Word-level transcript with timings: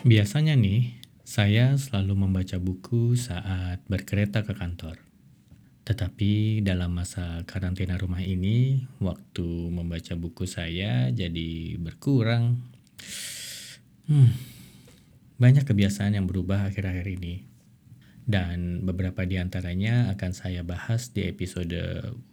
Biasanya 0.00 0.56
nih, 0.56 0.96
saya 1.28 1.76
selalu 1.76 2.24
membaca 2.24 2.56
buku 2.56 3.20
saat 3.20 3.84
berkereta 3.84 4.40
ke 4.40 4.56
kantor. 4.56 4.96
Tetapi 5.84 6.64
dalam 6.64 6.96
masa 6.96 7.44
karantina 7.44 8.00
rumah 8.00 8.24
ini, 8.24 8.88
waktu 8.96 9.44
membaca 9.68 10.16
buku 10.16 10.48
saya 10.48 11.12
jadi 11.12 11.76
berkurang. 11.76 12.64
Hmm, 14.08 14.32
banyak 15.36 15.68
kebiasaan 15.68 16.16
yang 16.16 16.24
berubah 16.24 16.72
akhir-akhir 16.72 17.20
ini. 17.20 17.44
Dan 18.24 18.88
beberapa 18.88 19.28
di 19.28 19.36
antaranya 19.36 20.08
akan 20.16 20.32
saya 20.32 20.64
bahas 20.64 21.12
di 21.12 21.28
episode 21.28 21.76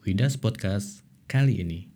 Widas 0.07 0.39
Podcast 0.39 1.03
kali 1.27 1.67
ini. 1.67 1.91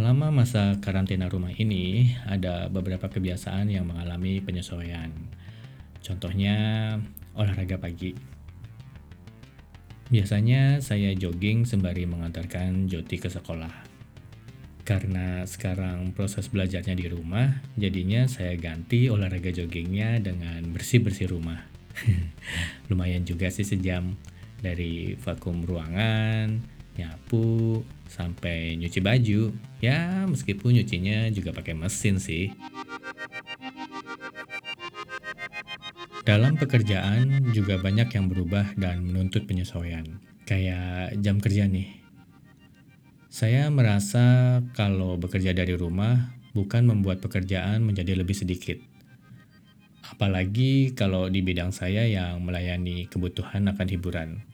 Selama 0.00 0.32
masa 0.32 0.80
karantina 0.80 1.28
rumah 1.28 1.52
ini, 1.52 2.16
ada 2.24 2.72
beberapa 2.72 3.12
kebiasaan 3.12 3.68
yang 3.68 3.84
mengalami 3.84 4.40
penyesuaian. 4.40 5.12
Contohnya, 6.00 6.56
olahraga 7.36 7.76
pagi. 7.76 8.16
Biasanya 10.08 10.80
saya 10.80 11.12
jogging 11.12 11.68
sembari 11.68 12.08
mengantarkan 12.08 12.88
Joti 12.88 13.20
ke 13.20 13.28
sekolah. 13.28 13.68
Karena 14.88 15.44
sekarang 15.44 16.16
proses 16.16 16.48
belajarnya 16.48 16.96
di 16.96 17.04
rumah, 17.04 17.60
jadinya 17.76 18.24
saya 18.24 18.56
ganti 18.56 19.12
olahraga 19.12 19.52
joggingnya 19.52 20.16
dengan 20.24 20.64
bersih-bersih 20.72 21.28
rumah. 21.28 21.60
Lumayan 22.88 23.28
juga 23.28 23.52
sih 23.52 23.68
sejam. 23.68 24.16
Dari 24.64 25.12
vakum 25.20 25.60
ruangan, 25.60 26.79
nyapu, 27.00 27.80
sampai 28.10 28.76
nyuci 28.76 29.00
baju. 29.00 29.50
Ya, 29.80 30.28
meskipun 30.28 30.76
nyucinya 30.76 31.32
juga 31.32 31.56
pakai 31.56 31.72
mesin 31.72 32.20
sih. 32.20 32.52
Dalam 36.20 36.60
pekerjaan 36.60 37.50
juga 37.56 37.80
banyak 37.80 38.12
yang 38.12 38.28
berubah 38.28 38.76
dan 38.76 39.00
menuntut 39.02 39.48
penyesuaian. 39.48 40.04
Kayak 40.44 41.16
jam 41.24 41.40
kerja 41.40 41.64
nih. 41.64 41.96
Saya 43.30 43.70
merasa 43.72 44.58
kalau 44.74 45.16
bekerja 45.16 45.54
dari 45.54 45.78
rumah 45.78 46.34
bukan 46.52 46.82
membuat 46.82 47.22
pekerjaan 47.22 47.86
menjadi 47.86 48.18
lebih 48.18 48.34
sedikit. 48.34 48.76
Apalagi 50.10 50.92
kalau 50.98 51.30
di 51.30 51.38
bidang 51.40 51.70
saya 51.70 52.04
yang 52.04 52.42
melayani 52.42 53.06
kebutuhan 53.06 53.70
akan 53.70 53.86
hiburan. 53.86 54.49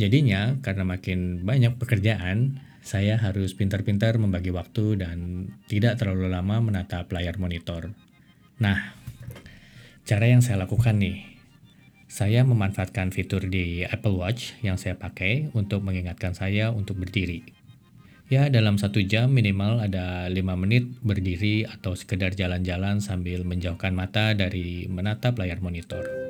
Jadinya, 0.00 0.56
karena 0.64 0.88
makin 0.88 1.44
banyak 1.44 1.76
pekerjaan, 1.76 2.64
saya 2.80 3.20
harus 3.20 3.52
pintar-pintar 3.52 4.16
membagi 4.16 4.48
waktu 4.48 4.96
dan 4.96 5.48
tidak 5.68 6.00
terlalu 6.00 6.32
lama 6.32 6.56
menatap 6.64 7.12
layar 7.12 7.36
monitor. 7.36 7.92
Nah, 8.56 8.96
cara 10.08 10.24
yang 10.24 10.40
saya 10.40 10.64
lakukan 10.64 10.96
nih, 10.96 11.20
saya 12.08 12.48
memanfaatkan 12.48 13.12
fitur 13.12 13.44
di 13.44 13.84
Apple 13.84 14.16
Watch 14.16 14.56
yang 14.64 14.80
saya 14.80 14.96
pakai 14.96 15.52
untuk 15.52 15.84
mengingatkan 15.84 16.32
saya 16.32 16.72
untuk 16.72 16.96
berdiri. 16.96 17.44
Ya, 18.32 18.48
dalam 18.48 18.80
satu 18.80 19.04
jam 19.04 19.28
minimal 19.36 19.84
ada 19.84 20.32
lima 20.32 20.56
menit 20.56 20.88
berdiri 21.04 21.68
atau 21.68 21.92
sekedar 21.92 22.32
jalan-jalan 22.32 23.04
sambil 23.04 23.44
menjauhkan 23.44 23.92
mata 23.92 24.32
dari 24.32 24.88
menatap 24.88 25.36
layar 25.36 25.60
monitor. 25.60 26.29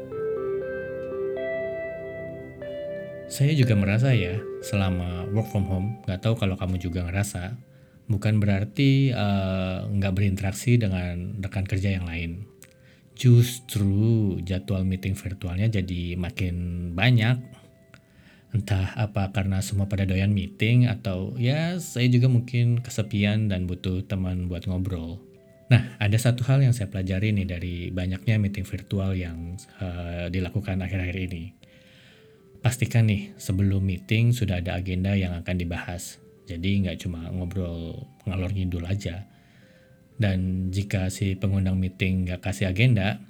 Saya 3.30 3.54
juga 3.54 3.78
merasa 3.78 4.10
ya, 4.10 4.42
selama 4.58 5.30
work 5.30 5.54
from 5.54 5.62
home, 5.70 6.02
nggak 6.02 6.18
tahu 6.18 6.34
kalau 6.34 6.58
kamu 6.58 6.82
juga 6.82 7.06
ngerasa, 7.06 7.54
bukan 8.10 8.42
berarti 8.42 9.14
uh, 9.14 9.86
nggak 9.86 10.18
berinteraksi 10.18 10.74
dengan 10.74 11.38
rekan 11.38 11.62
kerja 11.62 11.94
yang 11.94 12.10
lain. 12.10 12.42
Justru 13.14 14.34
jadwal 14.42 14.82
meeting 14.82 15.14
virtualnya 15.14 15.70
jadi 15.70 16.18
makin 16.18 16.90
banyak. 16.98 17.38
Entah 18.50 18.98
apa 18.98 19.30
karena 19.30 19.62
semua 19.62 19.86
pada 19.86 20.02
doyan 20.02 20.34
meeting 20.34 20.90
atau 20.90 21.38
ya 21.38 21.78
saya 21.78 22.10
juga 22.10 22.26
mungkin 22.26 22.82
kesepian 22.82 23.46
dan 23.46 23.70
butuh 23.70 24.02
teman 24.10 24.50
buat 24.50 24.66
ngobrol. 24.66 25.22
Nah, 25.70 25.94
ada 26.02 26.18
satu 26.18 26.42
hal 26.50 26.66
yang 26.66 26.74
saya 26.74 26.90
pelajari 26.90 27.30
nih 27.30 27.46
dari 27.46 27.74
banyaknya 27.94 28.42
meeting 28.42 28.66
virtual 28.66 29.14
yang 29.14 29.54
uh, 29.78 30.26
dilakukan 30.26 30.82
akhir-akhir 30.82 31.30
ini 31.30 31.59
pastikan 32.60 33.08
nih 33.08 33.32
sebelum 33.40 33.80
meeting 33.80 34.36
sudah 34.36 34.60
ada 34.60 34.76
agenda 34.76 35.16
yang 35.16 35.36
akan 35.40 35.56
dibahas. 35.56 36.20
Jadi 36.44 36.84
nggak 36.84 36.98
cuma 37.04 37.28
ngobrol 37.32 38.04
ngalor 38.28 38.52
ngidul 38.52 38.84
aja. 38.84 39.24
Dan 40.20 40.68
jika 40.68 41.08
si 41.08 41.32
pengundang 41.36 41.80
meeting 41.80 42.28
nggak 42.28 42.44
kasih 42.44 42.68
agenda, 42.68 43.24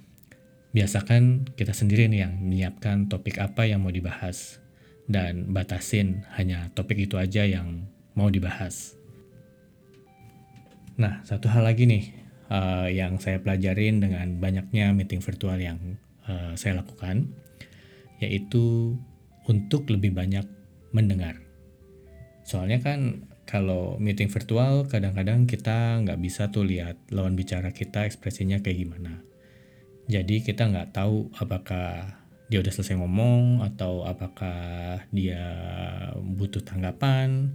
biasakan 0.74 1.46
kita 1.54 1.70
sendiri 1.70 2.10
nih 2.10 2.26
yang 2.26 2.34
menyiapkan 2.42 3.06
topik 3.06 3.38
apa 3.38 3.70
yang 3.70 3.86
mau 3.86 3.94
dibahas. 3.94 4.58
Dan 5.06 5.54
batasin 5.54 6.26
hanya 6.38 6.70
topik 6.74 6.98
itu 6.98 7.18
aja 7.18 7.46
yang 7.46 7.86
mau 8.18 8.30
dibahas. 8.30 8.98
Nah, 10.98 11.22
satu 11.22 11.46
hal 11.48 11.64
lagi 11.64 11.86
nih 11.86 12.04
uh, 12.50 12.86
yang 12.90 13.16
saya 13.22 13.38
pelajarin 13.38 14.02
dengan 14.02 14.36
banyaknya 14.42 14.90
meeting 14.92 15.22
virtual 15.22 15.56
yang 15.56 15.78
uh, 16.26 16.52
saya 16.58 16.82
lakukan, 16.82 17.30
yaitu 18.18 18.98
untuk 19.46 19.88
lebih 19.88 20.12
banyak 20.12 20.44
mendengar. 20.90 21.38
Soalnya 22.44 22.82
kan 22.82 23.30
kalau 23.46 23.98
meeting 23.98 24.30
virtual 24.30 24.86
kadang-kadang 24.86 25.46
kita 25.46 26.02
nggak 26.06 26.20
bisa 26.22 26.50
tuh 26.50 26.66
lihat 26.66 26.98
lawan 27.10 27.34
bicara 27.34 27.74
kita 27.74 28.06
ekspresinya 28.06 28.62
kayak 28.62 28.86
gimana. 28.86 29.22
Jadi 30.10 30.42
kita 30.42 30.66
nggak 30.66 30.94
tahu 30.94 31.30
apakah 31.38 32.18
dia 32.50 32.58
udah 32.58 32.72
selesai 32.74 32.98
ngomong 32.98 33.62
atau 33.62 34.02
apakah 34.02 34.98
dia 35.14 35.42
butuh 36.18 36.62
tanggapan. 36.66 37.54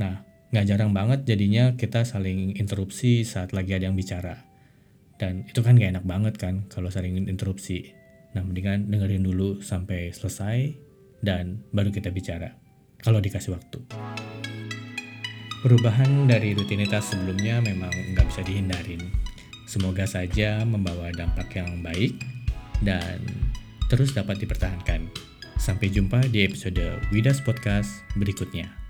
Nah, 0.00 0.24
nggak 0.52 0.66
jarang 0.72 0.96
banget 0.96 1.28
jadinya 1.28 1.76
kita 1.76 2.08
saling 2.08 2.56
interupsi 2.56 3.28
saat 3.28 3.52
lagi 3.52 3.76
ada 3.76 3.92
yang 3.92 3.96
bicara. 3.96 4.48
Dan 5.20 5.46
itu 5.46 5.60
kan 5.62 5.78
gak 5.78 5.94
enak 5.94 6.06
banget 6.08 6.34
kan 6.34 6.66
kalau 6.66 6.90
saling 6.90 7.14
interupsi. 7.30 7.94
Nah, 8.32 8.42
mendingan 8.42 8.88
dengerin 8.88 9.22
dulu 9.22 9.60
sampai 9.62 10.10
selesai, 10.10 10.72
dan 11.22 11.62
baru 11.70 11.94
kita 11.94 12.10
bicara 12.10 12.52
kalau 12.98 13.22
dikasih 13.22 13.54
waktu. 13.54 13.78
Perubahan 15.62 16.26
dari 16.26 16.58
rutinitas 16.58 17.14
sebelumnya 17.14 17.62
memang 17.62 17.94
nggak 18.12 18.26
bisa 18.26 18.42
dihindarin. 18.42 18.98
Semoga 19.70 20.04
saja 20.04 20.66
membawa 20.66 21.14
dampak 21.14 21.54
yang 21.54 21.80
baik 21.86 22.18
dan 22.82 23.22
terus 23.86 24.10
dapat 24.10 24.42
dipertahankan. 24.42 25.06
Sampai 25.62 25.94
jumpa 25.94 26.26
di 26.34 26.42
episode 26.42 26.98
Widas 27.14 27.38
Podcast 27.38 28.02
berikutnya. 28.18 28.81